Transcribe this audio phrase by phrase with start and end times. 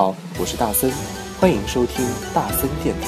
[0.00, 0.90] 好，我是大森，
[1.38, 2.02] 欢迎收听
[2.32, 3.06] 大森电台。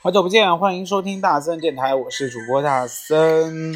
[0.00, 3.74] 好久不见，欢迎收听大森电台，我是主播大森。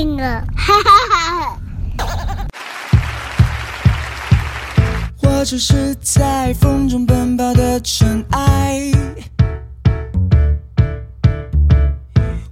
[0.00, 2.46] 定了，哈哈哈！
[5.22, 8.80] 我只是在风中奔跑的尘埃，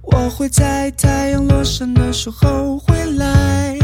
[0.03, 3.78] 我会在太阳落山的时候回来。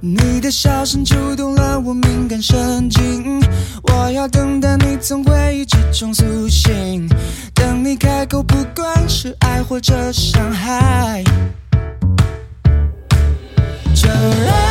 [0.00, 3.42] 你的笑声触动了我敏感神经，
[3.82, 7.08] 我要等待你从回忆之中苏醒。
[7.52, 11.24] 等你开口，不管是爱或者伤害，
[13.92, 14.67] 就让。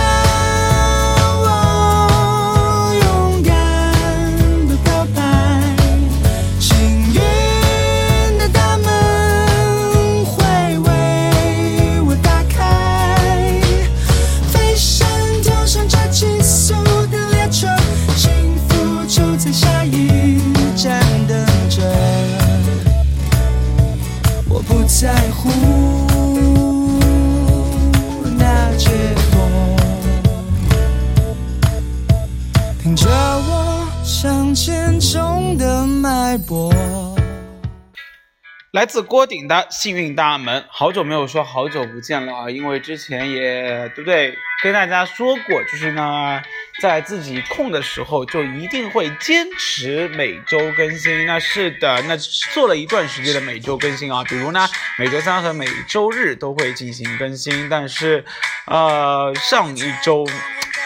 [38.77, 42.47] 来自郭顶的幸运大门，好久没有说好久不见了啊！
[42.47, 46.39] 因为之前也对不对，跟大家说过，就是呢。
[46.79, 51.25] 在自己空的时候，就一定会坚持每周更新。
[51.25, 52.15] 那是的，那
[52.53, 54.67] 做了一段时间的每周更新啊，比如呢，
[54.99, 57.67] 每周三和每周日都会进行更新。
[57.67, 58.23] 但是，
[58.67, 60.23] 呃，上一周，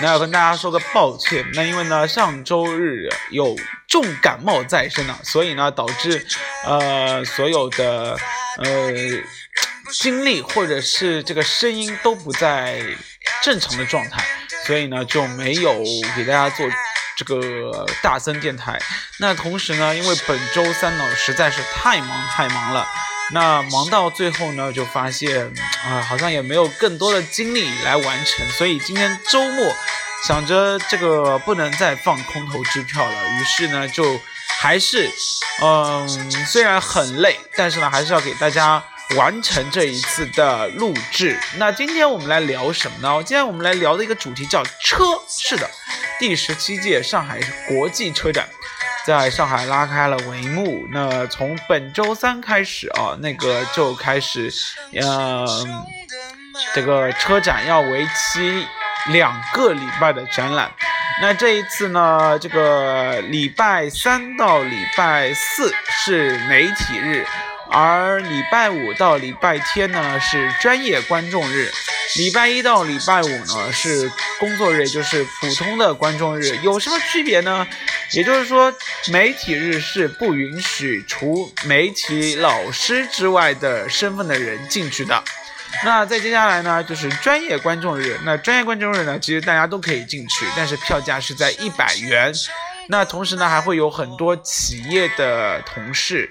[0.02, 3.58] 那要跟大家说个抱歉，那因为呢，上周日有
[3.88, 6.26] 重感冒在身呢，所以呢，导致
[6.66, 8.18] 呃所有的
[8.58, 8.94] 呃
[9.92, 12.82] 精力或者是这个声音都不在
[13.44, 14.24] 正常的状态。
[14.72, 15.84] 所以呢，就没有
[16.16, 16.66] 给大家做
[17.18, 18.80] 这个大森电台。
[19.18, 22.88] 那同时呢，因为本周三呢实在是太忙太忙了，
[23.34, 25.54] 那忙到最后呢，就发现
[25.86, 28.48] 啊，好像也没有更多的精力来完成。
[28.52, 29.76] 所以今天周末
[30.26, 34.18] 想着这个不能再放空头支票了，于是呢，就
[34.62, 35.12] 还是
[35.62, 36.08] 嗯，
[36.48, 38.82] 虽然很累，但是呢，还是要给大家。
[39.16, 41.38] 完成这一次的录制。
[41.58, 43.24] 那今天我们来聊什么呢？
[43.24, 45.04] 今天我们来聊的一个主题叫车。
[45.28, 45.70] 是的，
[46.20, 48.48] 第十七届上海国际车展
[49.06, 50.88] 在上海拉开了帷幕。
[50.92, 54.52] 那从本周三开始啊，那个就开始，
[54.94, 55.48] 嗯，
[56.74, 58.68] 这个车展要为期
[59.08, 60.72] 两个礼拜的展览。
[61.22, 67.26] 那这一次呢，这个礼拜三到礼拜四是媒体日。
[67.72, 71.72] 而礼拜五到礼拜天呢是专业观众日，
[72.18, 76.58] 礼拜一到礼拜五呢是工作日，就是普通的观众日。
[76.62, 77.66] 有什么区别呢？
[78.12, 78.74] 也就是说，
[79.08, 85.24] 媒体日是不允许除媒体老师之外的身份的人进去的。
[85.86, 88.20] 那再接下来呢，就是专业观众日。
[88.26, 92.34] 那专业观众日呢，其实大家都可以进去，但是票价是在一百元。
[92.90, 96.30] 那同时呢，还会有很多企业的同事。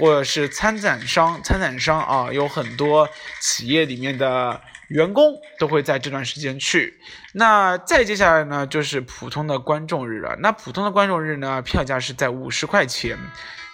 [0.00, 3.06] 或者是参展商，参展商啊，有很多
[3.38, 6.98] 企业里面的员工都会在这段时间去。
[7.34, 10.34] 那再接下来呢，就是普通的观众日了。
[10.40, 13.18] 那普通的观众日呢，票价是在五十块钱，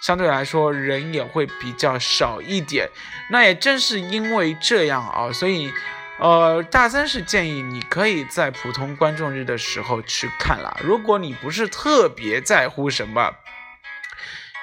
[0.01, 2.89] 相对来说人也会比较少一点。
[3.31, 5.71] 那也正是因为这样啊，所以，
[6.19, 10.77] 呃，大三是建议你可以在普通观众日的时候去看了。
[10.83, 13.33] 如果你不是特别在乎什么，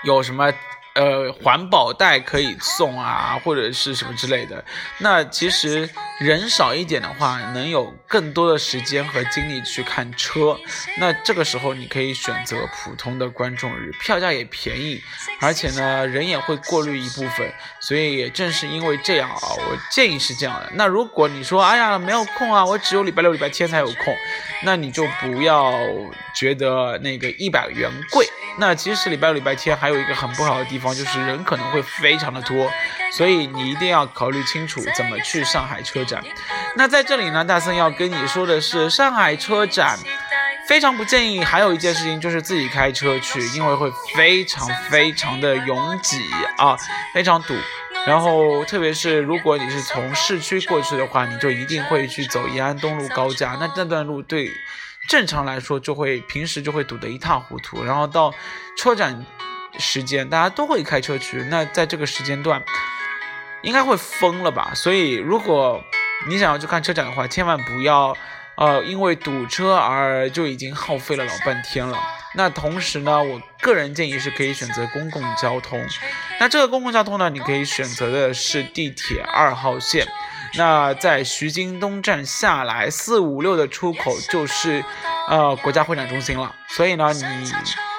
[0.05, 0.53] 有什么。
[0.95, 4.65] 呃，环保袋可以送啊，或者是什么之类的。
[4.99, 5.89] 那其实
[6.21, 10.57] 人少一点的话，能有更多的时间和精力去看车。
[10.99, 15.03] 那这个时候你可以选择普通的观众日，票价也便宜，
[15.41, 17.53] 而且呢人也会过滤一部分。
[17.81, 20.71] 所以也正是因为这样啊，我建议是这样的。
[20.75, 24.15] 那如果你说，哎呀没有空啊，我只有礼拜六、礼拜天才有空，
[24.63, 25.75] 那你就不要
[26.35, 28.27] 觉得那个一百元贵。
[28.57, 32.69] 那其实礼拜六、礼拜天还有一个很不好的地方，就是人可能会非常的多，
[33.13, 36.23] 所以你一定要考虑清楚怎么去上海车展。
[36.77, 39.97] 那在这里呢，大森要跟你说的是，上海车展
[40.69, 41.45] 非常不建议。
[41.45, 46.19] 还有一件事情就是自己开车去，因为会非常非常的拥挤
[46.59, 46.77] 啊，
[47.15, 47.55] 非常堵。
[48.07, 54.51] 然后，特别是如果你是从市区过去的话，你就一定会去走延安东路高架，那那段路对
[55.09, 57.83] 正常来说就会平时就会堵得一塌糊涂。
[57.83, 58.35] 然后到
[58.77, 59.25] 车展
[59.79, 62.63] 时间，大家都会开车去，那在这个时间段
[63.63, 64.73] 应该会疯了吧？
[64.75, 65.83] 所以，如果
[66.29, 68.17] 你想要去看车展的话，千万不要
[68.57, 71.99] 呃因为堵车而就已经耗费了老半天了。
[72.37, 75.81] 那同时呢，我个人建议是可以选择公共交通。
[76.41, 80.07] 那这个公共交通呢，你可以选择的是地铁二号线。
[80.57, 84.85] 那在徐泾东站下来，四五六的出口就是
[85.29, 86.55] 呃国家会展中心了。
[86.69, 87.53] 所以呢，你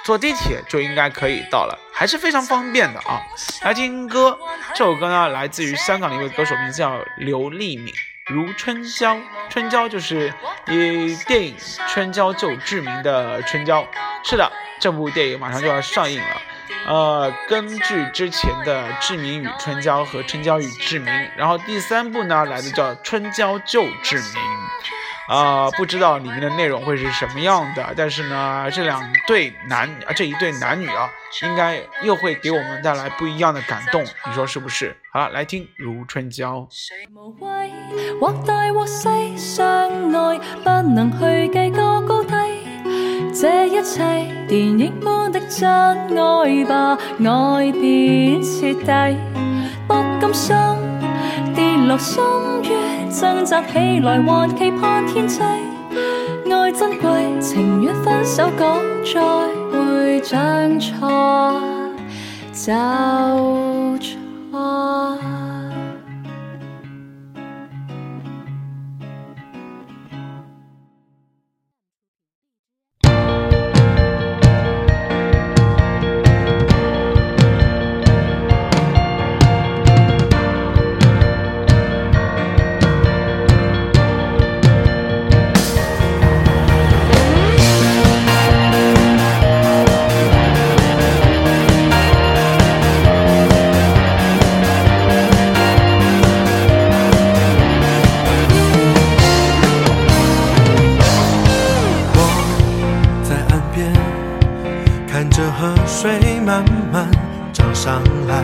[0.04, 3.22] 坐地铁就应该可以到了，还是非常方便的啊。
[3.64, 4.38] 来听歌，
[4.74, 7.94] 这首歌呢来自于香港的一位歌手，名字叫刘丽敏。
[8.28, 9.16] 如春娇，
[9.50, 10.34] 春娇就是
[10.68, 11.56] 以电影
[11.88, 13.86] 《春娇救志明》的春娇。
[14.24, 16.42] 是的，这部电影马上就要上映了。
[16.88, 24.26] 呃，根据之前的《志明与春娇》和《春娇与志明》，然后第三部呢来的叫《春娇救志明》。
[25.28, 31.10] 啊，不知道里面的内容会是什么样的，但是呢，这两对男啊，这一对男女啊，
[31.42, 34.96] 应该又会给我们带来不一样的感动，你说是不是？
[35.12, 36.68] 好了，来听《如春娇》。
[38.22, 39.66] 或大或细，相
[40.14, 42.36] 爱不能去计个高低，
[43.38, 44.02] 这一切
[44.48, 49.18] 电影般的真爱吧，爱便彻底，
[49.86, 50.56] 不甘心
[51.54, 52.24] 跌落深
[52.64, 53.12] 渊。
[53.12, 55.42] 挣扎起来，还期盼天际。
[56.50, 59.22] 爱珍贵，情愿分手，讲再
[59.70, 61.60] 会，将错
[62.54, 62.72] 就
[64.00, 65.20] 错
[105.58, 107.10] 河水慢慢
[107.54, 108.44] 涨上来，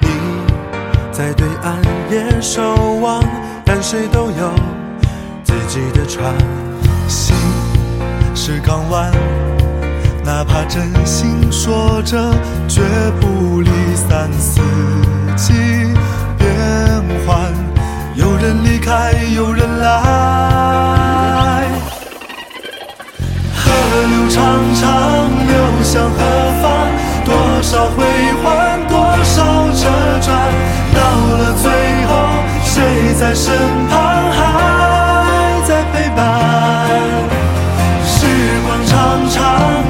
[0.00, 0.08] 你
[1.12, 1.76] 在对岸
[2.10, 3.22] 也守望，
[3.64, 4.52] 但谁都有
[5.44, 6.34] 自己的船。
[7.06, 7.36] 心
[8.34, 9.12] 是港湾，
[10.24, 12.34] 哪怕真心说着，
[12.66, 12.82] 绝
[13.20, 14.28] 不离散。
[14.32, 14.60] 四
[15.36, 15.52] 季
[16.36, 16.48] 变
[17.24, 17.38] 换，
[18.16, 21.64] 有人离开，有人来。
[23.54, 23.70] 河
[24.08, 25.27] 流长长。
[25.82, 26.18] 向何
[26.62, 26.64] 方？
[27.24, 28.04] 多少回
[28.42, 29.84] 换，多少折
[30.20, 30.28] 转，
[30.94, 31.00] 到
[31.36, 31.70] 了最
[32.06, 32.10] 后，
[32.64, 33.52] 谁在身
[33.88, 34.36] 旁还
[35.66, 36.18] 在陪伴？
[38.06, 38.16] 时
[38.66, 39.36] 光长长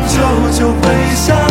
[0.08, 0.16] 久
[0.58, 1.47] 久回响。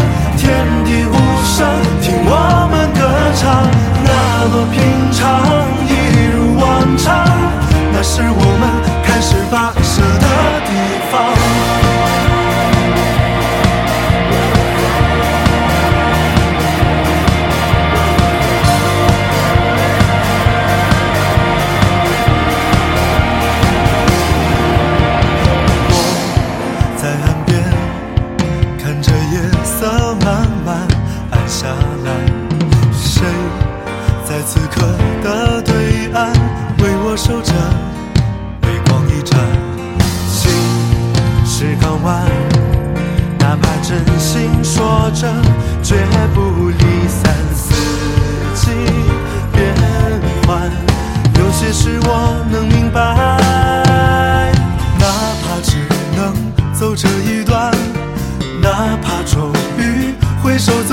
[60.58, 60.87] esos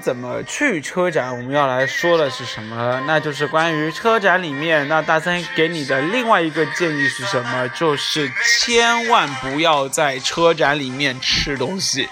[0.00, 3.02] 怎么去车展，我们要来说的是什么？
[3.06, 7.68] 那就是关于车展里面，那大森给你的另外一个建议是什么？
[7.68, 12.08] 就是千万不要在车展里面吃东西，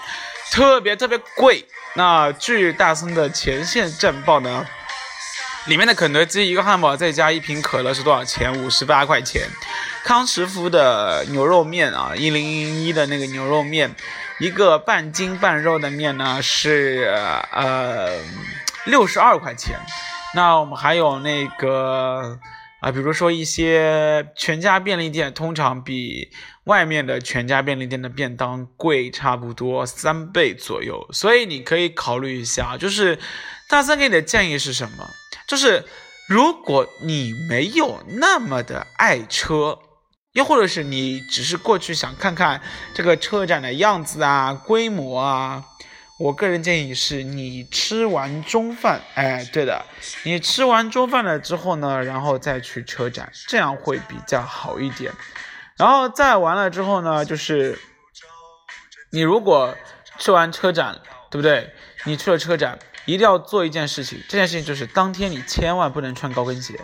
[0.51, 1.65] 特别特别贵。
[1.95, 4.65] 那据大森的前线战报呢，
[5.65, 8.53] 里面的肯德基一个汉堡再加一瓶可乐是多少钱？
[8.63, 9.43] 五十八块钱。
[10.03, 12.43] 康师傅的牛肉面啊，一零
[12.83, 13.95] 一的那个牛肉面。
[14.39, 17.09] 一个半筋半肉的面呢是
[17.53, 18.19] 呃
[18.85, 19.79] 六十二块钱，
[20.33, 22.37] 那我们还有那个
[22.81, 26.31] 啊，比如说一些全家便利店，通常比
[26.65, 32.75] 外面的全家便利店的便当贵差不多三倍左右，所以你可以考虑一下。
[32.77, 33.17] 就是
[33.69, 35.07] 大三给你的建议是什么？
[35.47, 35.85] 就是
[36.27, 39.79] 如果你没有那么的爱车。
[40.35, 42.61] 又或者是你只是过去想看看
[42.93, 45.63] 这个车展的样子啊、规模啊，
[46.19, 49.85] 我个人建议是你吃完中饭，哎，对的，
[50.23, 55.13] 你吃完中饭了之后呢，然后再去车展，这样会比较好一点。
[55.77, 57.79] 然后再完了之后呢，就是
[59.11, 59.73] 你如果
[60.17, 60.99] 吃完车展，
[61.31, 61.73] 对不对？
[62.03, 66.77] 你去了车展，一定要做一件事情，这件事情就是当天你千万不能穿高跟鞋。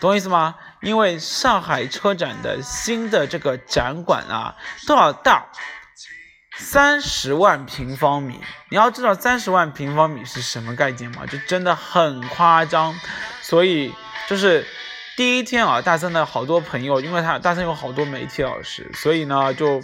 [0.00, 0.56] 懂我意思吗？
[0.80, 4.56] 因为上海车展的新的这个展馆啊，
[4.86, 5.46] 多少大？
[6.56, 8.40] 三十万平方米。
[8.68, 11.26] 你要知道三十万平方米是什么概念吗？
[11.26, 12.98] 就真的很夸张。
[13.40, 13.94] 所以
[14.26, 14.66] 就是
[15.16, 19.80] 第一天啊，大森的好多朋友，因为他大森有好多媒体老师，所以呢就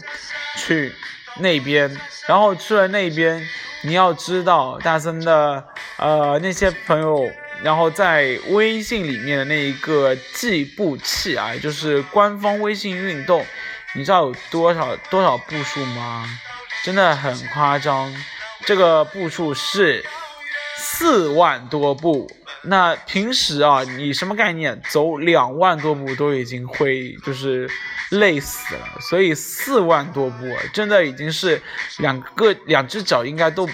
[0.57, 0.93] 去
[1.39, 1.97] 那边，
[2.27, 3.47] 然后去了那边。
[3.83, 5.65] 你要知道大森的
[5.99, 7.31] 呃那些朋友。
[7.65, 13.43] 然后在微信里面的那一个计步器啊，就是官方微信运动，
[13.95, 16.29] 你知道有多少多少步数吗？
[16.85, 18.15] 真的很夸张，
[18.67, 20.05] 这个步数是
[20.77, 22.31] 四万多步。
[22.65, 24.79] 那平时啊，你什么概念？
[24.91, 27.67] 走两万多步都已经会就是
[28.11, 31.63] 累死了，所以四万多步真的已经是
[31.97, 33.67] 两个两只脚应该都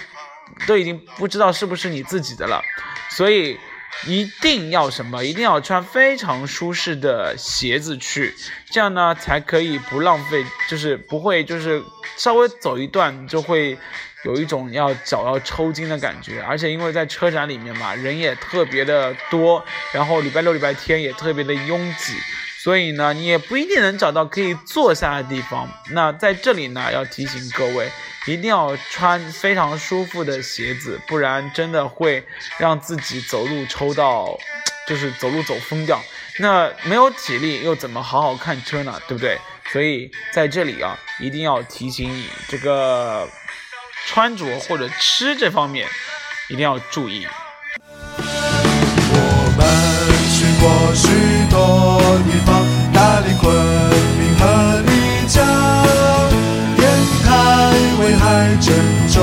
[0.65, 2.63] 都已经不知道是不是你自己的了，
[3.09, 3.59] 所以。
[4.07, 5.23] 一定要什么？
[5.23, 8.33] 一定要穿非常舒适的鞋子去，
[8.69, 11.83] 这样呢才可以不浪费，就是不会就是
[12.17, 13.77] 稍微走一段就会
[14.23, 16.41] 有一种要脚要抽筋的感觉。
[16.41, 22.13] 而且因为在车展里面嘛，人也特别的多，然后礼拜六、礼拜天也特别的拥挤，
[22.63, 25.67] 所以呢你也不一定能找到可以坐下的地方。
[25.91, 27.89] 那在这里呢要提醒各位。
[28.27, 32.23] 一定要穿非常舒服的鞋子，不然真的会
[32.59, 34.37] 让自己走路抽到，
[34.87, 35.99] 就是走路走疯掉。
[36.37, 39.01] 那没有体力又怎么好好看车呢？
[39.07, 39.39] 对不对？
[39.71, 43.27] 所以在这里啊，一定要提醒你，这个
[44.05, 45.87] 穿着或者吃这方面
[46.47, 47.25] 一定要注意。
[49.13, 49.17] 我
[49.57, 49.65] 们
[50.29, 51.07] 去过许
[51.51, 53.53] 多地方，大理、昆
[54.17, 54.41] 明和
[54.87, 54.89] 丽
[55.27, 55.43] 江。
[56.77, 56.81] 烟
[57.25, 57.29] 台
[57.99, 58.73] 威海、郑
[59.09, 59.19] 州、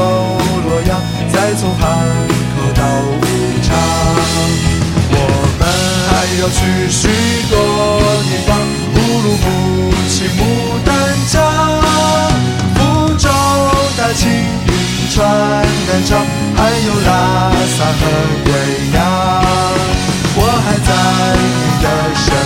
[0.68, 1.00] 洛阳，
[1.32, 1.88] 再从汉
[2.54, 3.22] 口到武
[3.62, 3.66] 昌。
[5.10, 5.14] 我
[5.58, 5.62] 们
[6.10, 6.58] 还要去
[6.90, 7.08] 许
[7.48, 7.52] 多
[8.28, 8.48] 地方，
[8.94, 9.46] 乌鲁木
[10.10, 10.38] 齐、牡
[10.84, 10.88] 丹
[11.32, 11.34] 江、
[12.74, 12.78] 福
[13.16, 13.26] 州、
[13.96, 14.70] 大庆、银
[15.10, 15.16] 川、
[15.88, 16.10] 南昌，
[16.54, 17.08] 还有拉
[17.78, 18.00] 萨和
[18.44, 18.52] 贵
[18.92, 19.87] 阳。
[21.80, 22.37] 我还在你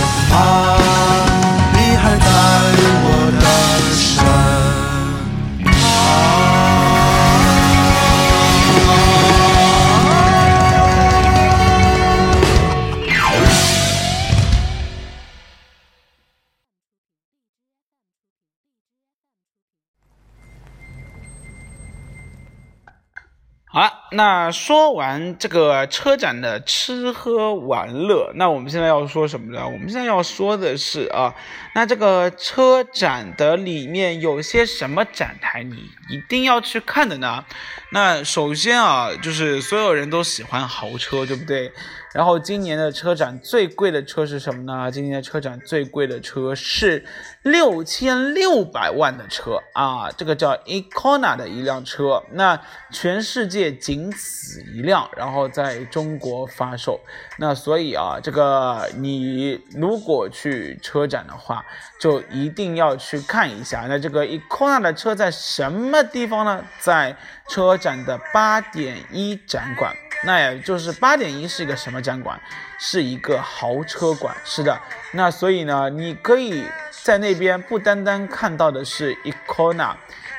[24.13, 29.65] 那说完这个车展的吃喝玩乐，那我们现在要说什么呢？
[29.65, 31.33] 我们现在要说的是啊，
[31.73, 35.75] 那这个车展的里面有些什么展台你
[36.09, 37.43] 一定要去看的呢？
[37.91, 41.71] 那首先啊，就是所有人都喜欢豪车，对不对？
[42.13, 44.91] 然后今年的车展最贵的车是什么呢？
[44.91, 47.03] 今年的车展最贵的车是
[47.41, 56.99] 六千六百万的车啊，这个叫 Econa 的一辆车，那全世界仅此一辆，然后在中国发售。
[57.39, 61.65] 那所以啊，这个你如果去车展的话，
[61.99, 63.87] 就一定要去看一下。
[63.89, 66.63] 那这个 Econa 的车在什么地方呢？
[66.79, 67.17] 在
[67.49, 69.95] 车展的八点一展馆。
[70.25, 72.39] 那也就是八点一是一个什么展馆？
[72.79, 74.35] 是一个豪车馆。
[74.45, 74.79] 是的，
[75.11, 76.65] 那所以呢，你可以
[77.03, 79.91] 在那边不单单看到的是 Econa，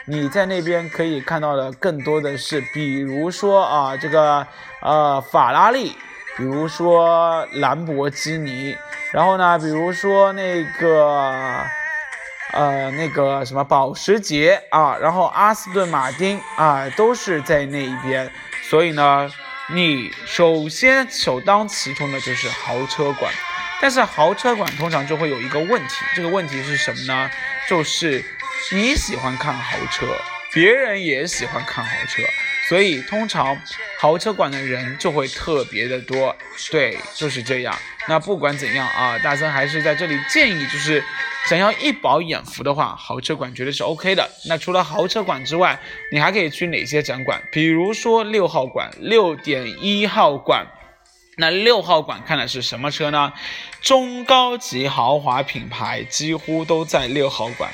[0.07, 4.47] 你在那边可以看到的更多的是，比如说啊，这个
[4.81, 5.97] 呃法拉利，
[6.37, 8.75] 比如说兰博基尼，
[9.12, 11.61] 然后呢，比如说那个
[12.53, 18.31] 呃那个什么保时捷啊，然后阿斯顿马丁啊，都是在那一边，
[18.71, 19.31] 所以呢。
[19.73, 23.33] 你首先首当其冲的就是豪车馆，
[23.80, 27.30] 但是豪车馆通常就会有一个问题，这个问题是什么呢？
[27.66, 28.23] 就是
[28.73, 30.06] 你喜欢看豪车，
[30.52, 32.23] 别人也喜欢看豪车，
[32.68, 33.59] 所以通常
[33.99, 36.37] 豪车馆的人就会特别的多。
[36.71, 37.75] 对，就是这样。
[38.06, 41.02] 那不管怎样啊，大森还是在这里建议，就是。
[41.49, 44.31] 想要一饱眼福的话，豪车馆绝对是 OK 的。
[44.49, 45.79] 那除了豪车馆之外，
[46.11, 47.43] 你还可以去哪些展馆？
[47.53, 50.67] 比如说六号馆、六点一号馆。
[51.37, 53.33] 那六号馆看的是什么车呢？
[53.81, 57.71] 中高级豪华品牌几乎都在六号馆。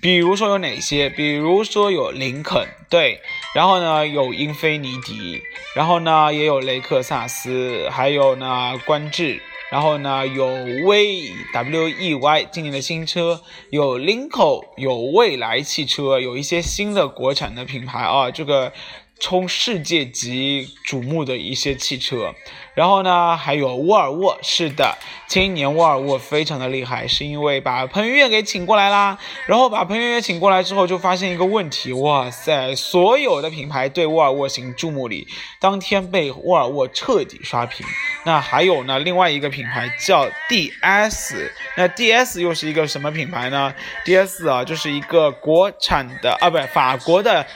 [0.00, 1.08] 比如说有哪些？
[1.08, 3.20] 比如说有林肯，对，
[3.54, 5.42] 然后呢有英菲尼迪，
[5.76, 9.40] 然后呢也有雷克萨斯，还有呢观致。
[9.74, 10.46] 然后呢，有
[10.86, 13.40] 威 W E Y 今年的新车，
[13.70, 18.72] 有 Linko，，有蔚来汽车，有一些新的国产的品牌啊，这个。
[19.20, 22.34] 冲世界级瞩目的一些汽车，
[22.74, 24.38] 然后呢，还有沃尔沃。
[24.42, 29.16] 是的，今年沃尔沃非常的厉害，是因为把彭于晏给请过来啦。
[29.46, 35.26] 然后把彭于晏请过来之后，就发现一个问题，哇塞，所有的品牌对沃尔沃行注目礼，
[35.60, 37.86] 当天被沃尔沃彻底刷屏。
[38.24, 43.72] 那还有呢，另外一个品牌叫 DS，那 DS 又是一个什么品牌呢
[44.04, 47.46] ？DS 啊，就是一个国产的啊，不，法国的。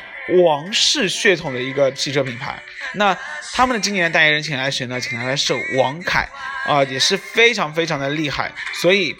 [0.45, 2.63] 王室血统的一个汽车品牌，
[2.95, 3.17] 那
[3.53, 5.01] 他们的今年代言人请来谁呢？
[5.01, 6.29] 请来的是王凯
[6.67, 8.53] 啊，也是非常非常的厉害。
[8.75, 9.17] 所以，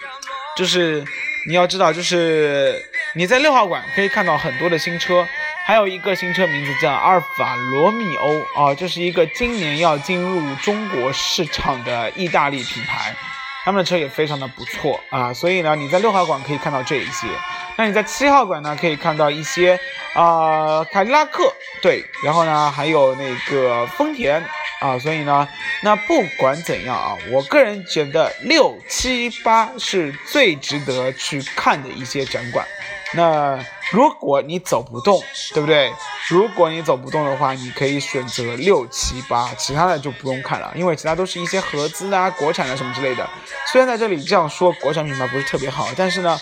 [0.57, 1.05] 就是
[1.47, 2.75] 你要知道，就是
[3.15, 5.27] 你在六号馆可以看到很多的新车，
[5.65, 13.15] 还有一个新车名字叫阿尔法罗密欧啊，这是一个今年要进入中国市场的意大利品牌。
[13.65, 17.27] 他们的车也非常的不错啊，所以呢，你在六号馆可以看到这一些。
[17.79, 19.79] 那你在七号馆呢，可以看到一些
[20.13, 21.45] 啊凯迪拉克，
[21.81, 24.43] 对，然后呢还有那个丰田
[24.81, 25.49] 啊，所以呢，
[25.81, 32.67] 那不管怎样啊，我个人觉得六七八是最值得去看的一些展馆。
[33.15, 33.59] 那
[33.93, 35.23] 如果你走不动，
[35.55, 35.91] 对不对？
[36.29, 43.27] 如果你走不动的话，你可以选择六七八，其他的就不用看了，因为其他都是一些合资啊、国产的什么之类的。
[43.73, 46.39] 虽然在这里这样说，国产品牌不是特别好，但是呢，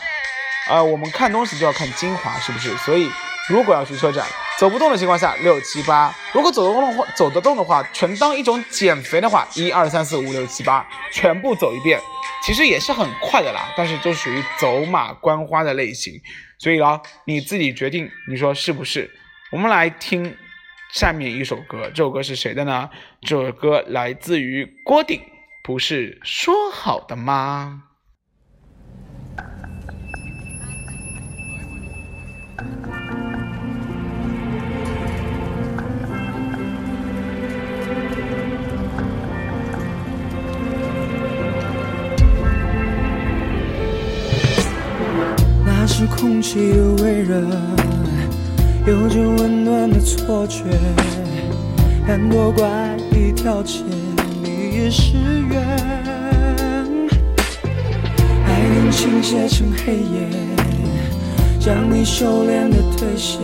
[0.69, 2.77] 呃，我们看东西就要看精华，是不是？
[2.79, 3.11] 所以
[3.49, 4.27] 如果要去车展，
[4.59, 12.01] 走不动的情况下，六七八；如果走得动的话，走得动的话，纯当一种减肥的话，一二三四五六七八，全部走一遍，
[12.43, 13.73] 其实也是很快的啦。
[13.77, 16.21] 但是就属于走马观花的类型。
[16.59, 19.11] 所以啊，你自己决定，你说是不是？
[19.53, 20.37] 我们来听
[20.93, 22.91] 下面一首歌，这首歌是谁的呢？
[23.21, 25.21] 这首歌来自于郭顶，
[25.63, 27.83] 不是说好的吗？
[45.99, 47.41] 是空气的微热，
[48.87, 50.65] 有着温暖的错觉，
[52.07, 52.69] 很多怪
[53.13, 53.83] 异条件，
[54.43, 55.15] 你也是
[55.49, 55.59] 缘。
[58.45, 60.29] 爱用倾斜成黑夜，
[61.59, 63.39] 将你修炼的退卸。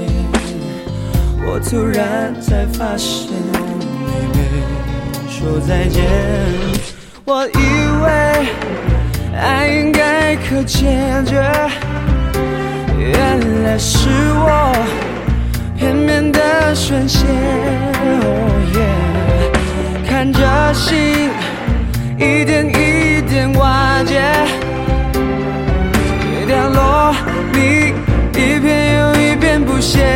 [1.47, 3.31] 我突然才发现，
[4.13, 4.41] 你没
[5.27, 6.05] 说再见。
[7.25, 7.53] 我以
[8.05, 8.11] 为
[9.41, 11.71] 爱应该可见着。
[13.03, 14.73] 原来是我
[15.77, 17.27] 片面的宣泄，
[20.09, 21.31] 看着心
[22.17, 24.23] 一点一点瓦解，
[26.47, 27.15] 掉落
[27.53, 27.93] 你
[28.39, 30.07] 一遍又一遍不屑，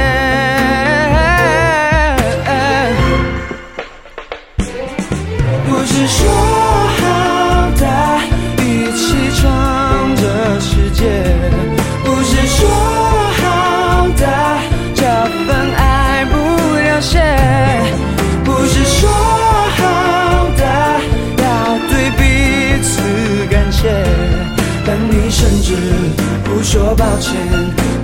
[26.69, 27.33] 说抱歉，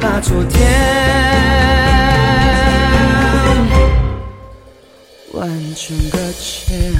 [0.00, 0.70] 把昨天
[5.32, 6.94] 完全搁浅。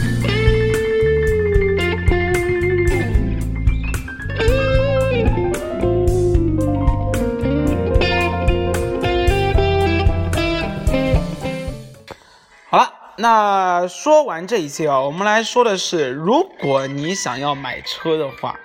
[12.69, 18.59] 好了，那说完这一切啊，我们来说的是，如果你想要买车的话。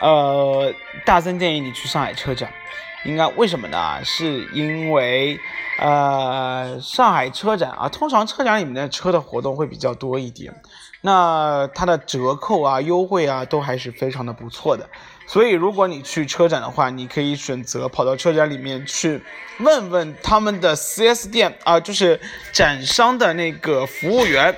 [0.00, 0.72] 呃，
[1.04, 2.52] 大森建议你去上海车展。
[3.04, 4.00] 应该为什么呢？
[4.04, 5.38] 是因为，
[5.78, 10.52] 呃，上海车展啊，通常车展里面的车的活动会比较多一点，
[11.02, 14.90] 那它的折扣啊、优惠啊，都还是非常的不错的。
[15.28, 19.22] 所以，如果你去车展的话，你可以选择跑到车展里面去
[19.60, 22.20] 问问他们的 4S 店啊，就是
[22.52, 24.54] 展商的那个服务员，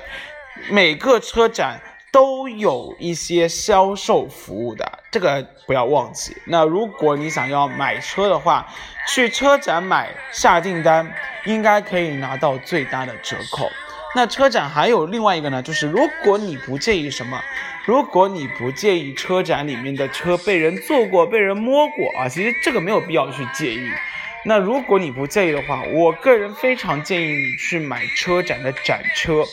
[0.71, 1.79] 每个车展。
[2.13, 6.35] 都有一些销售服务的，这个不要忘记。
[6.45, 8.65] 那如果你想要买车的话，
[9.09, 11.13] 去车展买下订单，
[11.45, 13.69] 应该可以拿到最大的折扣。
[14.15, 17.41] 那车展还有另外一个呢，就是如果你不介意什么，
[17.85, 23.89] 如果你不介意车展里面的车被人坐过、被人摸过啊，其实这个没有必要去介意。
[24.43, 29.43] 那如果你不介意的话，我个人非常建议你去买车展的展车。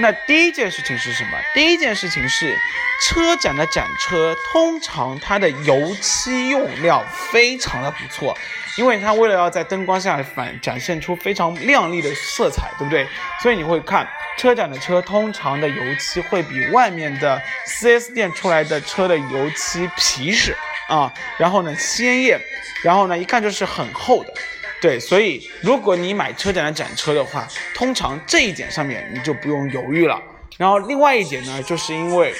[0.00, 1.30] 那第一件事情是什么？
[1.52, 2.58] 第一件事情是，
[3.02, 8.36] 车展的展车通常它的油漆用料非常的不错，
[8.76, 13.06] 因为它为了要在灯光下反展现出非常亮丽的色彩，对不对？
[13.42, 14.08] 所以你会看
[14.38, 20.56] 车展的车通常的油漆会比外面的 4S 店出来的车的油漆皮实
[20.88, 22.40] 啊，然后呢鲜艳。
[22.82, 24.32] 然后呢，一看就是很厚的，
[24.80, 30.20] 对，所以如果你买车展的展车的话，通常这一点上面你就不用犹豫了。
[30.56, 32.34] 然后另外一点呢，就是因为，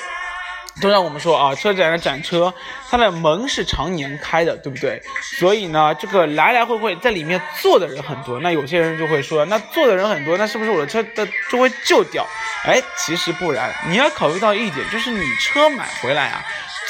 [0.81, 2.53] 通常我们说啊，车展的展车
[2.89, 5.03] 它的门是常年开的，对不对？
[5.39, 8.41] 所以呢，这个来来回回在里面坐的人很多。
[8.41, 12.27] 那有些人就会说，那坐的人很多，那是不是我的车的就会旧掉？
[12.65, 16.43] 哎，其实不然，你要考虑到一点，就是你车买回来啊。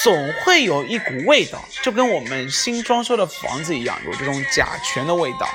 [0.03, 5.47] 总会有一股味道，就跟我们新装修的房子一样，有这种甲醛的味道，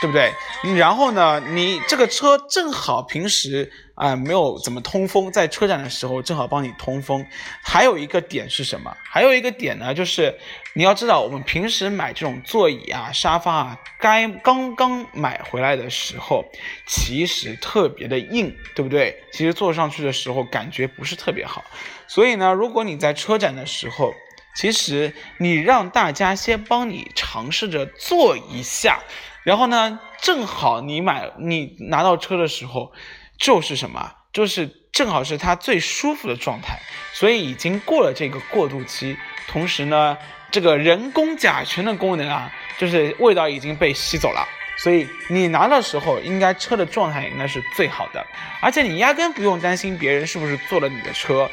[0.00, 0.32] 对不对？
[0.76, 7.24] 然后呢，你这个车正好平时啊没有怎么通风，在车展的时候正好帮你通风。
[7.62, 8.96] 还有一个点是什么？
[9.04, 10.38] 还有一个点呢，就是
[10.74, 16.44] 你要知道，我们平时买这种座椅啊、沙发啊，该刚刚买回来的时候，
[16.86, 19.22] 其实特别的硬，对不对？
[19.32, 21.64] 其实坐上去的时候感觉不是特别好。
[22.06, 24.14] 所以呢，如果你在车展的时候，
[24.56, 28.98] 其实你让大家先帮你尝试着坐一下，
[29.42, 32.92] 然后呢，正好你买你拿到车的时候，
[33.38, 36.78] 就是什么，就是正好是它最舒服的状态，
[37.12, 39.16] 所以已经过了这个过渡期，
[39.48, 40.18] 同时呢，
[40.50, 48.26] 这个人工甲醛的功能啊，就是味道已经被吸走了，所以你拿的时候，应该车的状态应该是最好的，
[48.60, 51.50] 而且你压根不用担心别人是不是坐了你的车。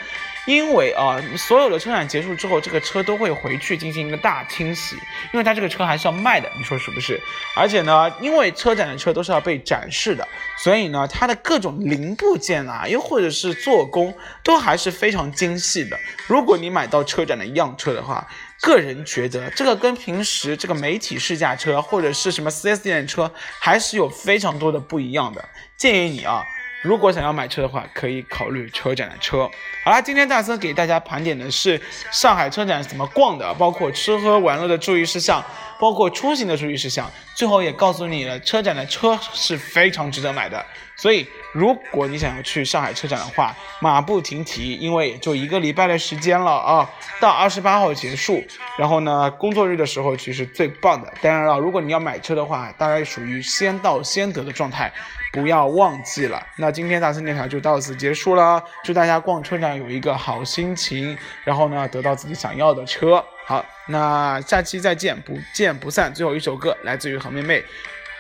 [0.48, 4.96] 因为啊，所有的车展结束之后，这个车都会回去进行一个大清洗，
[5.34, 7.22] 因为它这个车还是要卖的，你说是不是？
[7.54, 10.26] 而且呢，因为车展的车都是要被展示的，
[10.58, 16.00] 所以呢，它的各种零部件啊，又或者是做工，都还是非常精细的。
[16.28, 18.26] 如果你买到车展的样车的话，
[18.62, 23.30] 个人觉得这个跟平时这个媒体试驾车或者是什么 4S 店的车，
[23.60, 25.44] 还是有非常多的不一样的。
[25.76, 26.42] 建议你啊。
[26.88, 29.40] 如果想要买车的话，可以考虑车展的车。
[29.84, 31.80] 好啦，今天大森给大家盘点的是
[32.14, 35.44] 上海车展怎么逛的，包括吃喝玩乐的注意事项，
[35.82, 37.12] 包括出行的注意事项。
[37.36, 40.66] 最后也告诉你了，车展的车是非常值得买的。
[40.96, 48.44] 所以，如果你想要去上海车展的话，马不停蹄，因为也就一个礼拜的时间了啊，到二十八号结束。
[48.78, 51.12] 然后呢，工作日的时候其实最棒的。
[51.22, 54.92] 当然了，如果你要买车的话，大概属于先到先得的状态。
[55.34, 58.64] 不要忘记了，那今天大森电台就到此结束了。
[58.84, 63.24] 祝大家逛车展有一个好心情，然后呢得到自己想要的车。
[63.46, 66.12] 好，那下期再见，不见不散。
[66.14, 67.60] 最后一首歌来自于好妹妹，《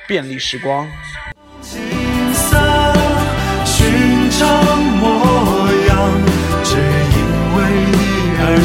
[0.05, 0.85] 便利时光》。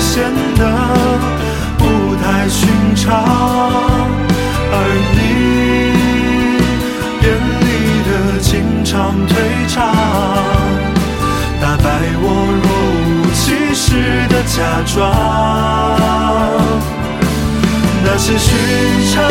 [0.02, 0.22] 显
[0.56, 0.60] 得
[1.78, 1.82] 不
[2.16, 3.24] 太寻常，
[4.72, 4.76] 而
[5.14, 5.22] 你。
[8.42, 9.34] 情长退
[9.68, 9.86] 场，
[11.60, 11.84] 打败
[12.20, 12.26] 我
[12.60, 12.66] 若
[13.06, 13.86] 无其事
[14.28, 14.92] 的假装。
[18.04, 18.50] 那些寻
[19.14, 19.22] 常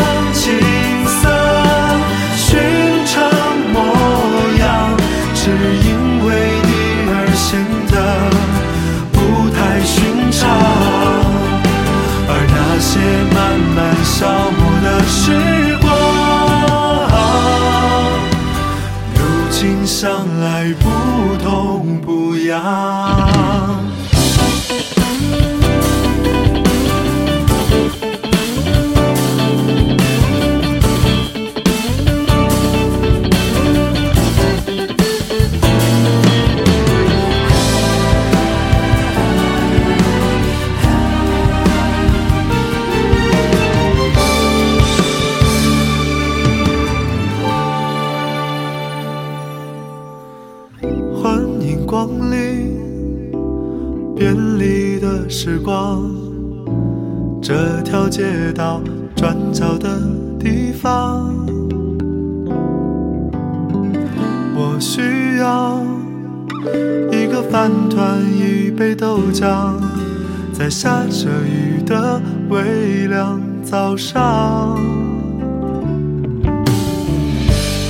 [73.71, 74.75] 早上。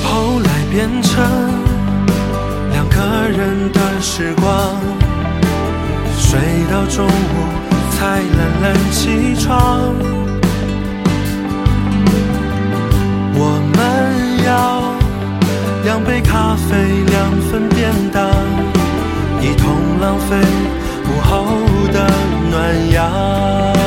[0.04, 1.24] 后来变成
[2.72, 4.46] 两个人的时光，
[6.20, 6.40] 睡
[6.72, 7.10] 到中午
[7.94, 9.96] 才懒懒起床。
[13.34, 14.52] 我们要
[15.84, 18.30] 两杯咖啡，两份便当，
[19.42, 19.66] 一同
[20.00, 20.38] 浪费
[21.08, 21.48] 午后
[21.92, 22.08] 的
[22.52, 23.81] 暖阳。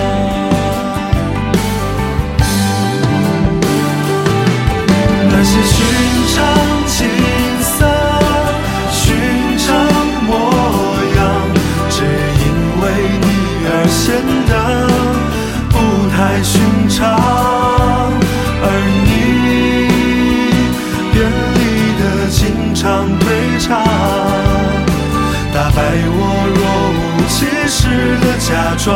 [28.46, 28.86] 假装。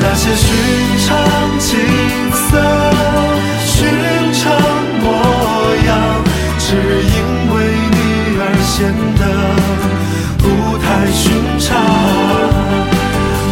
[0.00, 0.46] 那些寻
[1.04, 1.08] 常
[1.58, 1.70] 景
[2.32, 2.50] 色，
[3.66, 3.76] 寻
[4.32, 4.40] 常
[5.02, 5.04] 模
[5.86, 5.88] 样，
[6.58, 6.66] 只
[7.04, 7.16] 因
[7.52, 7.54] 为
[7.92, 7.98] 你
[8.40, 8.76] 而显
[9.18, 9.22] 得
[10.38, 10.44] 不
[10.78, 11.22] 太寻
[11.60, 11.66] 常。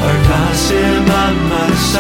[0.03, 0.65] 而那些
[1.07, 1.13] 慢
[1.51, 1.95] 慢消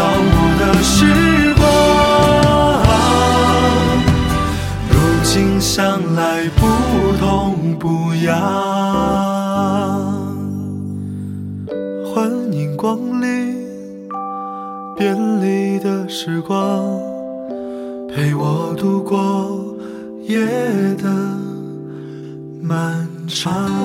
[16.18, 16.98] 时光，
[18.08, 19.76] 陪我度过
[20.22, 20.46] 夜
[20.96, 21.04] 的
[22.62, 23.75] 漫长。